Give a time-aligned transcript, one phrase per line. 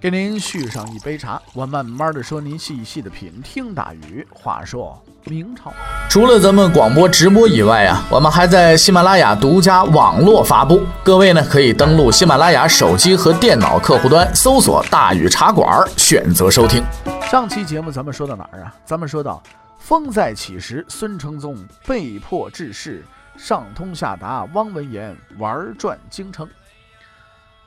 [0.00, 3.42] 给您续上一杯茶，我慢慢的说，您细细的品。
[3.42, 5.72] 听大宇话说明朝，
[6.08, 10.84] 除了咱们广播直播以外啊，我们还在喜马拉雅独家网络发布。
[11.02, 16.80] 各位呢，可以登录喜马拉雅手机和电脑客户端，搜索“大宇茶馆”，选择收听。
[17.28, 18.72] 上期节目咱们说到哪儿啊？
[18.84, 19.42] 咱们说到
[19.80, 23.04] 风再起时，孙承宗被迫致仕，
[23.36, 26.48] 上通下达，汪文言玩转京城。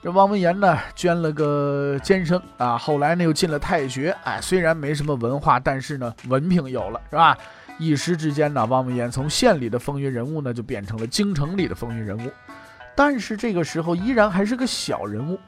[0.01, 7.37] 这汪文言呢，捐了个监生啊，后来呢又进了太学，哎，虽然没什么文化，但是呢文凭有了，是吧？
[7.77, 12.31] 一时之间呢，汪文言从县里的风云人物呢，就变成了京城里的风云人物。
[12.95, 15.39] 但是这个时候依然还是个小人物，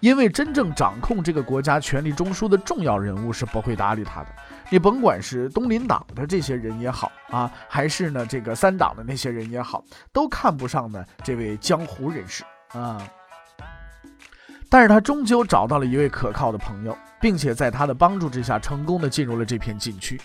[0.00, 4.28] 因为真正掌控这个国家权力中枢的重要人物是不会搭理他的。
[4.70, 13.06] 你甭管是东林党的这些人也好啊，还是呢这个三党的那些人也好，都看不上呢这位江湖人士啊。
[14.70, 20.20] 但是他终究找到了一位可靠的朋友，并且在他的帮助之下，成功的进入了这片禁区。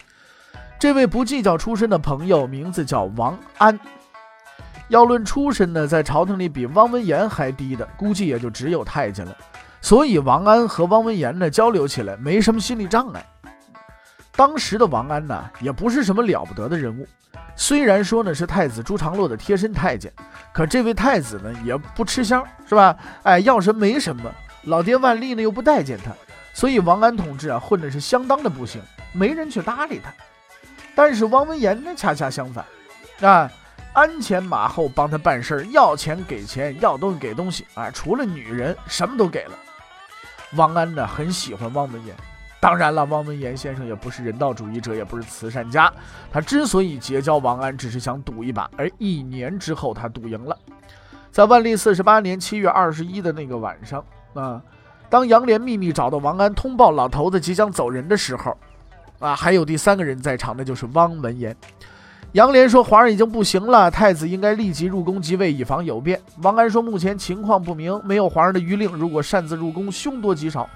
[0.78, 3.80] 这位不计较出身的朋友，名字叫王安。
[4.90, 9.36] 要论出身呢，在朝廷里比汪文言还低的，估计也就只有太监了。
[9.80, 13.26] 所以王安和汪文言呢交流起来没什么心理障碍。
[14.36, 17.08] 当时的王安呢，也不是什么了不得的人物。
[17.56, 20.12] 虽然说呢是太子朱常洛的贴身太监，
[20.54, 22.98] 可这位太子呢也不吃香，是吧？
[23.24, 24.24] 哎，要什么没什么，
[24.64, 26.12] 老爹万历呢又不待见他，
[26.54, 30.12] 所以王安同志啊混的是相当的不行，没人去搭理他。
[30.96, 32.66] 但是汪文言呢恰恰相反，
[33.22, 33.50] 啊，
[33.94, 39.52] 鞍前马后帮他办事儿，要钱给钱，要东西给东西，啊，除了女人什么都给了。
[40.56, 42.16] 王安呢很喜欢汪文言。
[42.64, 45.92] 当然了，汪文言先生也不是人道主义者，也不是慈善家。
[46.32, 48.72] 他之所以结交王安，只是想赌一把。
[48.78, 50.58] 而一年之后，他赌赢了。
[51.30, 54.02] 在万历四十八年七月二十一的那个晚上，
[54.34, 54.62] 啊，
[55.10, 58.56] 当杨涟秘密找到王安，通报老头子即将走人的时候，
[59.20, 61.54] 啊，还有第三个人在场，那就是汪文言。
[62.32, 70.70] 杨涟说：“皇上已经不行了，太子应该立即入宫即位，以防有变。”王安说：“目前情况不明，没有皇上的谕令，如果擅自入宫，凶多吉少。”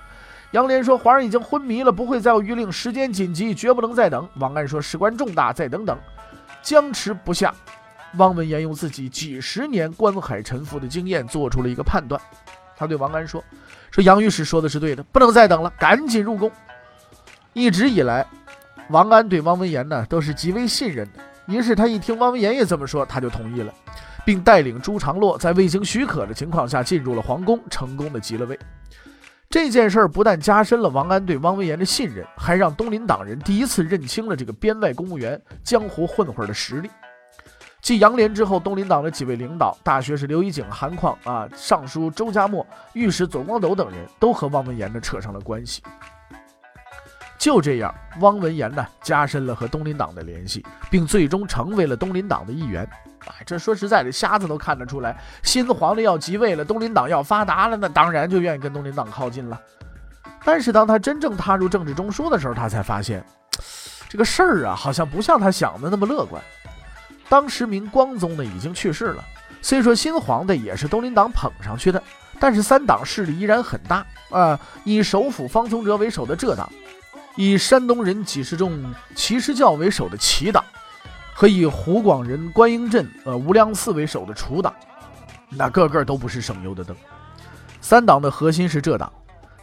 [0.57, 5.95] 杨涟说：“皇上已经昏迷了，不会再有谕令，时间紧急，绝不能再等。”王安说：“事关重大，再等等。”
[6.63, 7.53] 僵持不下，
[8.15, 12.19] 汪文言用自己几十年观海沉浮的经验做出了一个判断。
[12.75, 13.43] 他对王安说
[13.91, 16.51] ：“说杨御史说的是对的，不能再等了，赶紧入宫。”
[17.53, 18.25] 一直以来，
[18.89, 21.19] 王安对汪文言呢都是极为信任的。
[21.45, 23.71] 于是他一听汪文言也这么说，他就同意了，
[24.25, 28.57] 并带领朱常洛在未经许可的情况下进入了皇宫，成功的即了位。
[29.49, 36.89] 这件事儿不但加深了王安对汪文言的信任，还让东林党人第一次认清了这个编外公务员、江湖混混的实力。
[37.81, 45.81] 继杨涟之后，东林党的几位领导，大学士刘一景、韩况啊，尚书周家墨、御史左光斗等人都和汪文言呢扯上了关系。
[47.37, 52.87] 就这样，汪文言呢加深了和东林党的联系，并最终成为了东林党的一员。
[53.27, 59.59] 哎，这说实在的，瞎子都看得出来，新皇帝要即位了，东林党要发达了，那当然就愿意跟东林党靠近了。
[60.43, 63.23] 但是当他真正踏入政治中枢的时候，他才发现，
[64.07, 66.41] 这个事儿啊，好像不像他想的那么乐观。
[67.27, 69.23] 当时明光宗呢已经去世了，
[69.61, 72.01] 虽说新皇帝也是东林党捧上去的，
[72.39, 74.57] 但是三党势力依然很大啊。
[74.85, 76.71] 以首辅方从哲为首的浙党，
[77.37, 78.83] 以山东人几十众
[79.15, 80.61] 齐师教为首的齐党。
[81.39, 84.73] 和以湖广人关英镇、呃无量寺为首的楚党，
[85.51, 86.97] 那个个都不是省油的灯。
[87.79, 89.13] 三党的核心是这党，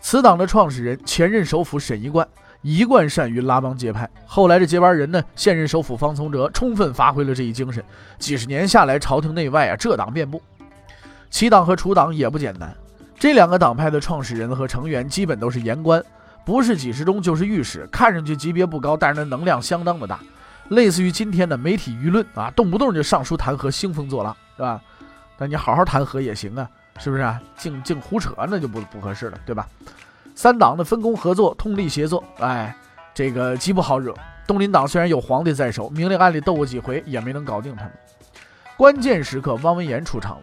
[0.01, 2.25] 此党的创始人前任首辅沈一贯
[2.63, 7.84] 一贯善于拉帮结派，后来的接班人呢，现任首辅方从哲充分发挥了这一精神。
[8.21, 10.41] 几十年下来，朝廷内外啊，这党遍布。
[11.28, 12.72] 齐党和楚党也不简单，
[13.19, 16.01] 这两个党派的创始人和成员基本都是言官，
[16.45, 20.21] 不是几十中就是御史，看上去级别不高，但是那能量相当的大。
[20.69, 24.81] 类似于今天的媒体舆论啊，动不动就上书弹劾、兴风作浪，是吧？
[25.37, 26.69] 那你好好弹劾也行啊，
[26.99, 27.41] 是不是啊？
[27.57, 29.69] 净净胡扯那就不不合适了，对吧？
[30.35, 32.75] 三党的分工合作、通力协作，哎，
[33.13, 34.15] 这个极不好惹。
[34.47, 37.93] 东林党虽然有皇帝在手，明里暗里斗过几回，也没能搞定他们。
[38.77, 40.43] 关键时刻，汪文言出场了。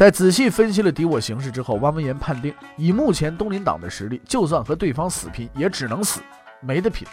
[0.00, 6.22] 在仔细分析了敌我形势之后，汪文言判定，以目前东林党的实力，就算和对方死拼，也只能死，
[6.62, 7.06] 没得拼。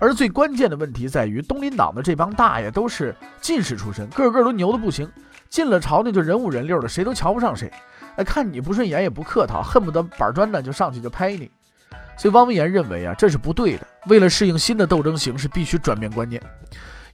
[0.00, 5.08] 而最关键的问题在于，东林党的这帮大爷都是进士出身，个个都牛的不行，
[5.48, 7.72] 进了朝廷就人五人六的，谁都瞧不上谁。
[8.16, 11.48] 哎，看你不顺眼也不客套，恨不得板砖呢就上去就拍你。
[12.18, 13.86] 所以汪文言认为啊，这是不对的。
[14.08, 16.42] 为了适应新的斗争形势，必须转变观念。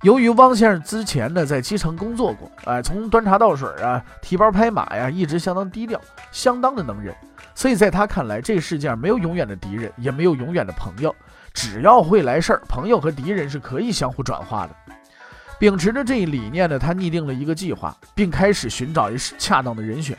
[0.03, 6.01] 由于汪先生之前呢在基层工作过，哎，从端茶倒水啊、提包拍马呀，一直相当低调，
[6.33, 7.15] 相当的能忍。
[7.55, 11.15] 所以在他看来，这个世界上没有永远的敌人，也没有永远的朋友。
[11.55, 14.75] 只要会来事儿，朋友和敌人是可以相互转化的。
[15.59, 20.17] 秉持着这一理念呢，他拟定了一个计划，并开始寻找一恰当的人选。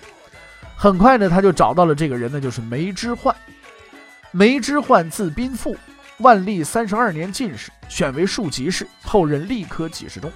[0.77, 3.35] 很快呢，他就找到了这个人呢，就是梅之焕。
[4.31, 5.75] 梅之焕字宾富，
[6.19, 10.31] 万历三十二年进士，选为庶吉士，后任吏科给事中。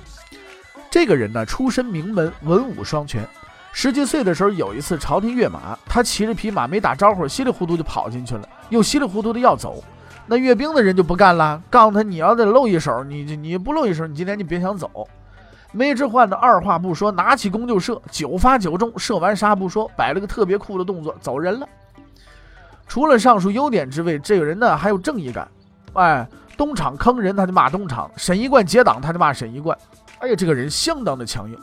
[0.90, 3.24] 这个人呢，出身名门，文武双全。
[3.72, 9.84] 十几岁的时候，有一次朝廷阅马，他骑着匹马没打招呼，稀里糊涂就跑进去了，又稀里糊涂的要走。
[10.26, 15.08] 那阅兵的人就不干了，告诉他你要得露一手，你你不露一手，你今天就别想走。
[15.72, 21.70] 梅之焕的二话不说，拿起弓就射，九发九中，射完啥不说，摆了个特别酷的动作，走人了。
[22.88, 25.48] 除了上述优点之外，这个人呢还有正义感。
[25.98, 29.76] 哎，东厂坑人他就骂东厂，沈一贯结党他就骂沈一贯。
[30.20, 31.58] 哎呀，这个人相当的强硬。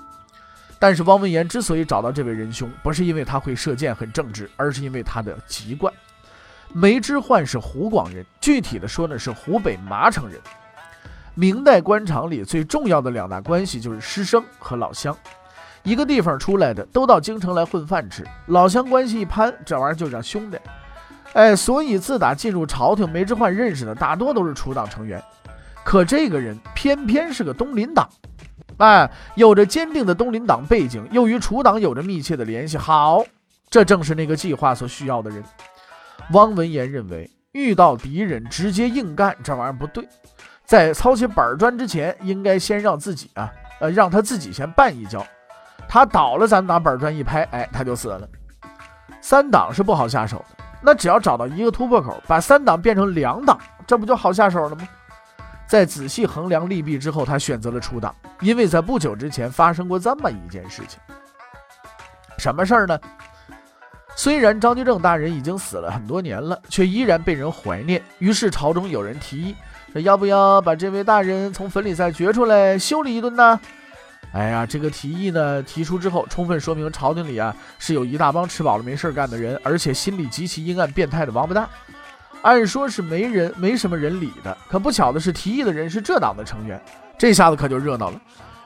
[0.77, 5.93] 但是汪文言之所以找到这位仁兄，不是因为他会射箭很正直，而是因为他的籍贯。
[6.73, 10.41] 梅之焕是湖广人，具体的说呢是湖北麻城人。
[11.35, 15.17] 明代官场里最重要的两大关系就是师生和老乡，
[15.85, 20.59] 一个地方出来的都到京城来混饭吃，老乡关系一攀，这玩意儿就叫兄弟。
[21.35, 25.23] 哎，所以自打进入朝廷，梅之焕认识的大多都是楚党成员，
[25.85, 28.09] 可这个人偏偏是个东林党，
[28.79, 32.79] 哎，有着坚定的东林党背景，又与楚党有着密切的联系。
[32.79, 33.25] 好，
[33.69, 35.43] 这正是那个计划所需要的人。
[36.31, 40.09] 汪文言认为，遇到敌人直接硬干这玩意儿不对，
[40.65, 45.27] 在操起板砖之前，应该先让自己啊，呃，让他自己先绊一跤，
[45.89, 48.29] 他倒了，咱拿板砖一拍，哎，他就死了。
[49.21, 50.54] 三党是不好下手的，
[50.85, 54.87] 那只要找到一个突破口，把三档变成两档，这不就好下手了吗？
[55.67, 61.01] 在仔细衡量利弊之后，他选择了出档，因为在不久之前发生过这么一件事情。
[62.37, 62.99] 什么事儿呢？
[64.15, 68.01] 虽然张居正大人已经死了很多年了，却依然被人怀念。
[68.19, 69.57] 于是朝中有人提议，
[69.93, 73.59] 说要不要把这位大人从坟里再掘出来修理一顿呢？
[74.35, 81.69] 哎呀，这个提议呢提出之后，充分说明朝廷里啊是有一大帮吃饱了没事干的人，而且心里极其阴暗变态的王八蛋。
[82.43, 86.83] 按说是没人没什么人理的，可不巧的是，提议的人是这党的成员，
[87.17, 88.21] 这下子可就热闹了。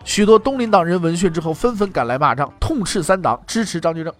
[0.04, 4.12] 许多东林党人闻讯之后，纷纷赶来骂仗，痛斥三党，支持张居正。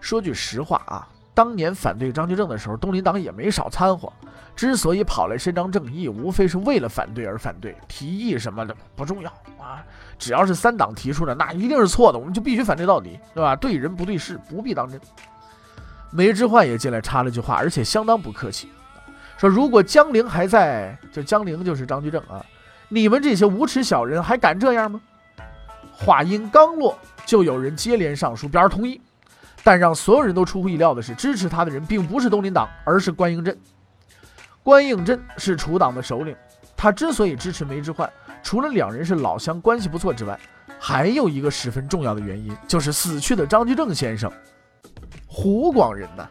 [0.00, 4.10] 说句实话啊，当年反对张居正的时候，东林党也没少掺和。
[4.56, 9.28] 之所以跑来伸张正义，无非是为了反对而反对，提议什么的不重要
[9.58, 9.84] 啊。
[10.16, 13.56] 只要是三党提出的，那一定是错的，我们就必须反对到底，对吧？
[13.56, 15.00] 对人不对事，不必当真。
[16.12, 18.68] 梅之焕也进来插了句话，而且相当不客气，
[19.36, 22.46] 说如果江陵还在，就江陵就是张居正啊，
[22.88, 25.00] 你们这些无耻小人还敢这样吗？
[25.90, 26.96] 话音刚落，
[27.26, 29.00] 就有人接连上书表示同意。
[29.64, 33.58] 但让所有人都出乎意料的是，支持他的人并不是东林党，而是关应镇。
[34.62, 36.36] 关应镇是楚党的首领，
[36.76, 38.10] 他之所以支持梅之焕，
[38.42, 40.38] 除了两人是老乡，关系不错之外，
[40.78, 44.30] 还有一个十分重要的原因，就是死去的张居正先生，
[45.26, 46.28] 湖广人呐。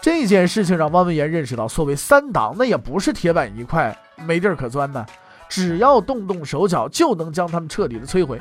[0.00, 3.94] 这件事情让汪文言认识到，所谓三党，那也不是铁板一块，
[4.24, 5.06] 没地儿可钻的，
[5.46, 8.40] 只要动动手脚，就能将他们彻底的摧毁。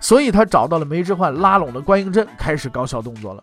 [0.00, 3.42] 所以他找到了梅之焕，拉拢了关英镇，开始搞小动作了。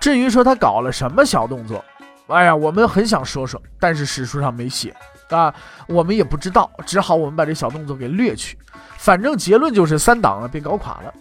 [0.00, 1.84] 至于说他搞了什么小动作，
[2.26, 4.94] 哎呀，我们很想说说，但是史书上没写
[5.30, 5.54] 啊，
[5.86, 8.58] 我们也不知道，只好我们把这小动作给略去。
[8.98, 11.14] 反正结论就是三党啊被搞垮了。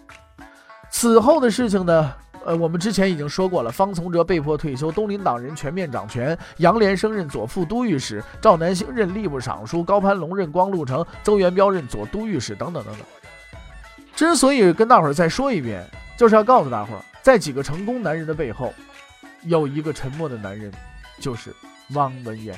[0.89, 2.13] 此后的事情呢，
[2.43, 13.20] 呃，我们之前已经说过了，方从哲被迫退休，东林党人全面掌权，杨连生任左副都御史，赵南星任吏部尚书，高攀龙任光禄丞，邹元彪任左都御史，等等等等。
[14.21, 15.83] 之所以跟大伙儿再说一遍，
[16.15, 18.71] 就是要告诉大伙儿，在几个成功男人的背后，
[19.41, 20.71] 有一个沉默的男人，
[21.19, 21.51] 就是
[21.93, 22.55] 汪文言。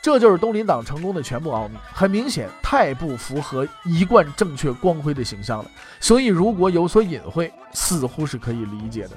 [0.00, 1.76] 这就是东林党成功的全部奥秘。
[1.92, 5.70] 很明显，太不符合一贯正确光辉的形象了。
[6.00, 9.10] 所以，如果有所隐晦，似乎是可以理解的。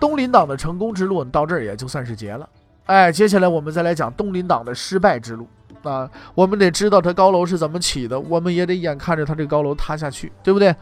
[0.00, 2.48] 东林党的成功之路到这儿也就算是结了。
[2.86, 5.46] 哎，接下来我们再来讲东林党的失败之路。
[5.82, 10.74] 啊，我们得知道他高楼是怎么起的，我们也得眼看着他这高楼塌下去，对不对？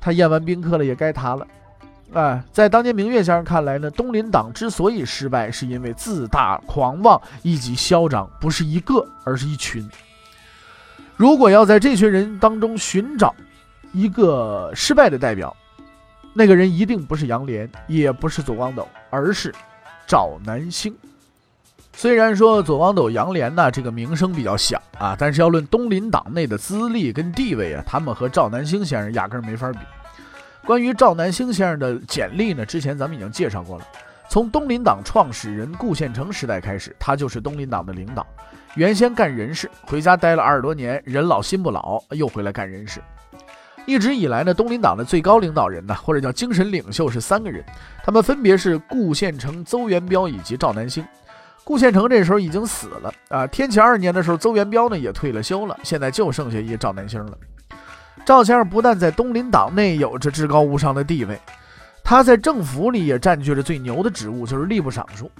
[0.00, 1.46] 他宴完宾客了，也该塌了。
[2.14, 9.86] 哎，在当年明月先生看来呢，东林党之所以失败，是因为自大、狂妄以及嚣张，不是一个，而是一群。
[11.16, 13.34] 如果要在这群人当中寻找
[13.92, 15.54] 一个失败的代表，
[16.32, 19.52] 那个人一定不是杨涟，也不是左光斗，而是
[20.06, 20.96] 赵南星。
[22.00, 29.80] 虽然说左光斗、杨涟呢这个名声比较响啊，但是要论东林党内的资历跟地位啊，他们和赵南星先生压根儿没法比。
[30.64, 33.84] 关于赵南星先生的简历呢，之前咱们已经介绍过了。
[34.28, 38.24] 从东林党创始人顾宪成时代开始，他就是东林党的领导。
[38.76, 43.02] 原先干人事，回家待了二十多年，人老心不老，又回来干人事。
[43.86, 47.64] 一直以来呢，东林党的最高领导人呢，或者叫精神领袖是三个人，
[48.04, 51.04] 他们分别是顾宪成、邹元标以及赵南星。
[51.68, 57.36] 顾宪成这时候已经死了啊，天启二年的时候，邹元标呢也退了休了，现在就剩下一赵南星了。
[58.24, 61.38] 赵先生不但在东林党内有着至高无上的地位，
[62.02, 65.30] 他在政府里也占据着最牛的职务，就是吏部尚书，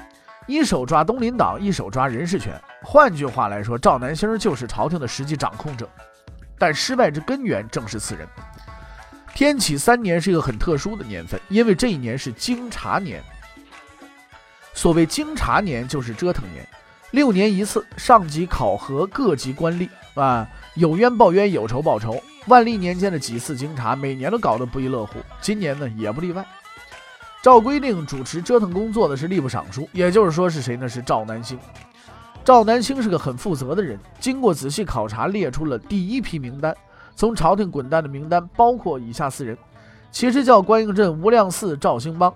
[0.46, 2.52] 一手抓东林党，一手抓人事权。
[2.82, 5.88] 换句话来说，赵南星就是朝廷的实际掌控者。
[6.58, 8.28] 但失败之根源正是此人。
[9.34, 13.22] 天启三年是一个很特殊的年份，因为这一年是京察年。
[14.78, 16.64] 所谓京察年，就是折腾年，
[17.10, 22.22] 六年一次，上级考核各级官吏啊，有冤报冤，有仇报仇。
[22.46, 25.14] 万历年间的几次京察，每年都搞得不亦乐乎。
[25.40, 26.46] 今年呢，也不例外。
[27.42, 30.88] 照规定，主持折腾工作的是吏部尚书，也就是说是谁呢？
[30.88, 31.58] 是赵南星。
[32.44, 36.72] 赵南星是个很负责的人，经过仔细考察，列出了第一批名单。
[37.16, 39.58] 从朝廷滚蛋的名单包括以下四人：
[40.12, 42.32] 其实叫关应镇、吴亮嗣、赵兴邦。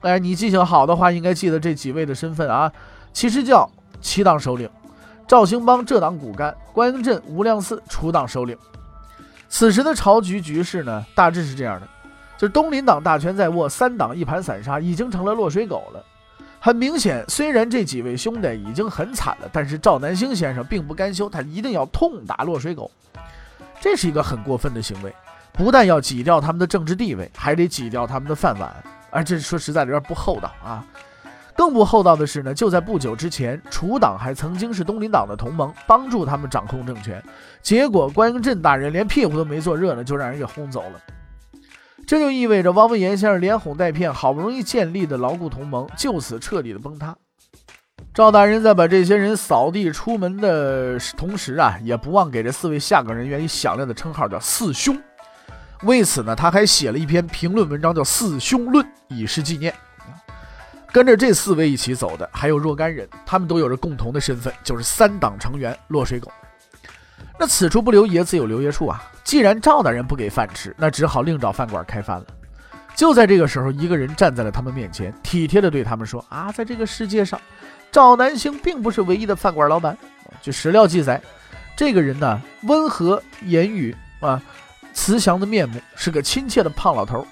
[0.00, 2.70] 哎，你记性好的话，应该记得这几位的身份啊。
[3.12, 3.68] 其实叫
[4.00, 4.68] 七党首领：
[5.26, 8.56] 赵兴邦浙党骨干，关应镇、吴亮嗣楚党首领。
[9.48, 11.88] 此时的朝局局势呢，大致是这样的：
[12.36, 16.04] 就是东林党大权在握，三党一盘散沙，已经成了落水狗了。
[16.60, 22.90] 很明显，虽然这几位兄弟已经很惨了，但是赵南星先生并不甘休，他一定要痛打落水狗。
[23.80, 25.14] 这是一个很过分的行为，
[25.52, 28.74] 不但要挤掉他们的政治地位，还得挤掉他们的饭碗。
[29.10, 30.84] 而这说实在的有点不厚道啊！
[31.56, 37.20] 更不厚道的是呢，就在不久之前，楚党还曾经是东林党的同盟，帮助他们掌控政权。
[37.62, 41.00] 结果关英镇大人连屁股都没坐热呢，就让人给轰走了。
[42.06, 47.16] 这就意味着汪文言先生连哄带骗，好不容易建立的牢固同盟，就此彻底的崩塌。
[48.14, 54.96] 赵大人在把这些人扫地出门的同时啊，也不忘给这四位下岗人员以响亮的称号，叫四兄。
[55.82, 59.72] 为此呢，他还写了一篇评论文章，叫《四兄论》，以示纪念。
[60.90, 66.32] 跟着这四位一起走的还有若干人，他们都有着共同的身份，就是三党成员落水狗。
[67.38, 69.00] 那此处不留爷，自有留爷处啊！
[69.22, 72.26] 既然赵大人不给饭吃，那只好另找饭馆开饭了。
[72.96, 77.40] 就在这个时候，一个人站在了他们面前，体贴地对他们说：“啊，在这个世界上，
[77.92, 79.96] 赵南星并不是唯一的饭馆老板。
[80.42, 81.22] 据史料记载，
[81.76, 84.42] 这个人呢，温和言语啊，
[84.92, 87.26] 慈祥的面目，是个亲切的胖老头。”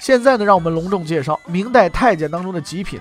[0.00, 2.98] 现在呢，让我们隆重介绍明代太监当中的极品，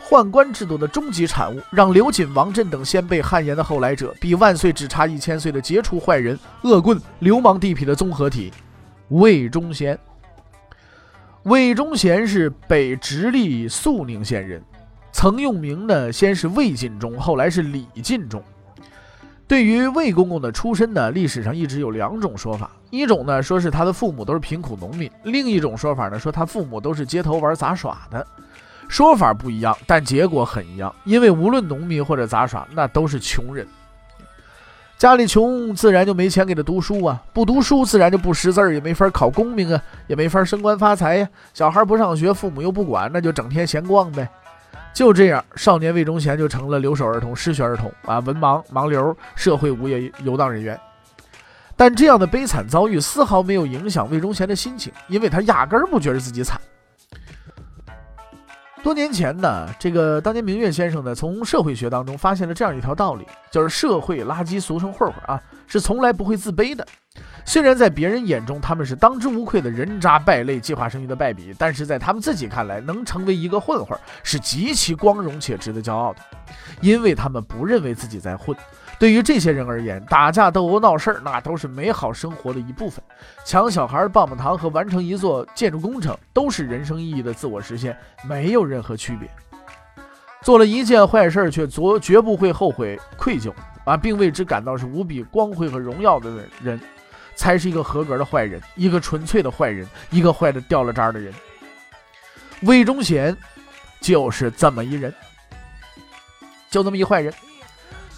[0.00, 8.52] 宦官制度的终极产物，让刘瑾、王振等先辈汗颜的后来者，比万岁只差一千岁的杰出坏人、恶棍、流氓地痞的综合体——
[9.10, 9.98] 魏忠贤。
[11.42, 14.62] 魏忠贤是北直隶肃宁县人，
[15.10, 18.40] 曾用名呢，先是魏晋忠，后来是李晋忠。
[19.46, 22.70] 对于魏公公的出身呢，历史上一直有两种说法。
[22.90, 28.26] 一种呢，说是他的父母都是贫苦农民；另一种说法呢，说他父母都是街头玩杂耍的。
[28.88, 30.94] 说法不一样，但结果很一样。
[31.04, 33.66] 因为无论农民或者杂耍，那都是穷人，
[34.96, 37.22] 家里穷，自然就没钱给他读书啊。
[37.32, 41.28] 不读书，自然就不识字儿，也没法考功名啊，也没法升官发财呀。
[41.52, 44.28] 小孩不上学，父母又不管，那就整天闲逛呗。
[44.94, 50.78] 就这样，少年魏忠贤就成了留守儿童、失学儿童啊，文盲、盲流、社会无业游荡人员。
[51.76, 56.60] 但这样的悲惨遭遇丝毫没有影响魏忠贤的心情，因为他压根儿不觉得自己惨。
[58.84, 66.86] 多年前呢，这个当年明月先生呢，从社会学当中发现了这样一条道理，就是社会垃圾，俗称混混啊，是从来不会自卑的。
[67.46, 76.20] 虽然在别人眼中他们是当之无愧的人渣败类、计划生育的败笔，但是在他们自己看来，能成为一个混混是极其光荣且值得骄傲的，
[76.82, 78.54] 因为他们不认为自己在混。
[78.98, 83.02] 对于这些人而言，打架斗殴闹事儿那都是美好生活的一部分，
[83.44, 87.96] 抢小孩棒棒糖和完成一座建筑工程都是人生意义的自我实现，
[88.28, 89.28] 没有任何区别。
[90.42, 93.52] 做了一件坏事却绝绝不会后悔愧疚
[93.84, 96.30] 啊，并为之感到是无比光辉和荣耀的
[96.62, 96.80] 人。
[97.36, 101.34] 才是一个合格的坏人，一个纯粹的坏人，一个坏的掉了渣的人。
[102.62, 103.36] 魏忠贤
[104.00, 105.12] 就是这么一人，
[106.70, 107.34] 就这么一坏人。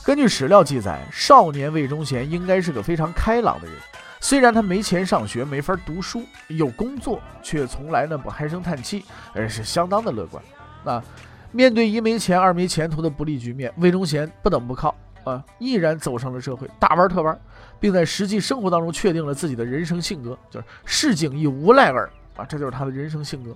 [0.06, 3.76] 根据史料记载，少年魏忠贤应该是个非常开朗的人。
[4.20, 10.40] 虽然他没钱上学，没法读书，有工作，却从来呢不唉声叹气，而是相当的乐观。
[10.84, 11.02] 啊，
[11.50, 14.94] 面对一没钱、二没前途的不利局面，魏忠贤不等不靠
[15.24, 17.36] 啊，毅然走上了社会，大玩特玩，
[17.80, 23.50] 并在实际生活当中确定了自己的人生性格，就是市井亦无赖儿啊，这就是他的人生性格。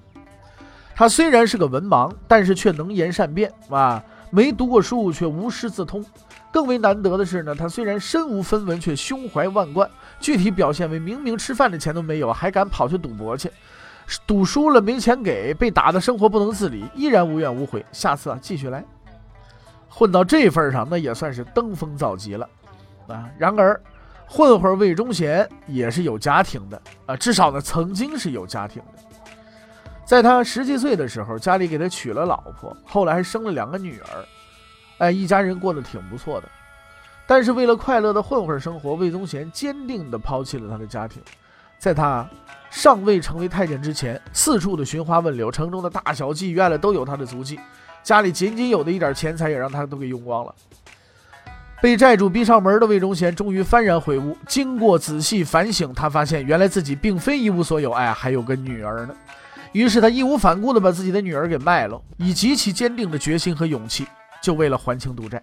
[0.96, 6.04] 他虽然是个文盲，但是却能言善辩啊，没读过书却无师自通。
[6.52, 9.88] 更为难得的是呢，他虽然身无分文，却胸怀万贯。
[10.18, 13.50] 具体表现为：明明吃饭的钱都没有，还敢跑去赌博去，
[14.26, 17.84] 赌输了没钱给，被打的生活不能自理，依然无怨无悔。
[17.92, 18.84] 下次啊，继续来。
[19.88, 22.48] 混到这份上，那也算是登峰造极了
[23.06, 23.28] 啊。
[23.38, 23.80] 然而，
[24.26, 29.02] 混混魏忠贤也是有家庭的啊，至少呢，曾经是有家庭的。
[30.04, 34.24] 在他十几岁的时候，家里给他娶了老婆，后来还生了两个女儿。
[35.00, 36.48] 哎，一家人过得挺不错的，
[37.26, 41.22] 但是为了快乐的混混生活，魏忠贤坚定地抛弃了他的家庭。
[41.78, 42.28] 在他
[42.70, 47.58] 尚未成为太监之前，四处的寻花问柳，城中的大小妓院了都有他的足迹。
[48.02, 50.54] 家里仅仅有的一点钱财也让他都给用光了。
[51.80, 59.14] 被债主逼上门的魏忠贤终于幡然悔悟，经过仔细反省，他发现原来自己并非一无所有，哎，还有个女儿呢。
[59.72, 64.06] 于是他义无反顾地把自己的女儿给卖了，以极其坚定的决心和勇气。
[64.42, 65.42] 就为了还清赌债，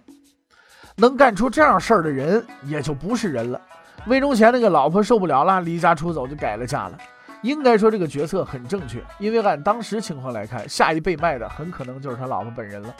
[0.96, 3.60] 能干出这样事儿的人也就不是人了。
[4.06, 6.98] 魏忠贤那个老婆受不了了，离家出走就改了嫁了。
[7.42, 12.94] 应该说这个决策很正确，因为按当时情况来看，下一被卖的很可能就是他老婆本人了。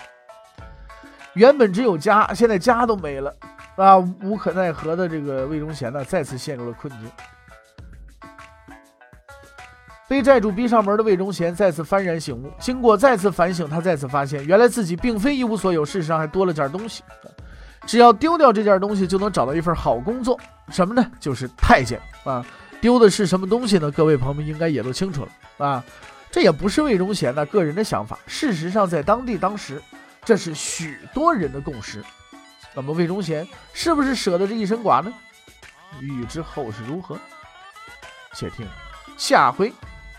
[1.34, 3.34] 原本只有家，现在家都没了
[3.76, 3.96] 啊！
[3.96, 7.10] 无可奈何的这个魏忠贤呢，再次陷入了困境。
[10.18, 17.04] 被债主逼上门的魏忠贤再次幡然醒悟，经过再次反省，他再次发现，原来自己并非一无所有，事实上还多了件东西。
[17.86, 20.36] 只要丢掉这件东西，就能找到一份好工作，
[20.72, 21.08] 什么呢？
[21.20, 22.44] 就是太监啊！
[22.80, 23.88] 丢的是什么东西呢？
[23.92, 25.84] 各位朋友们应该也都清楚了啊！
[26.32, 29.80] 这也不是魏忠贤的个人的想法，事实上，在当地当时，
[30.24, 32.02] 这是许多人的共识。
[32.74, 35.14] 那么，魏忠贤是不是舍得这一身剐呢？
[36.00, 37.16] 欲知后事如何，
[38.34, 38.66] 且听
[39.16, 39.72] 下回。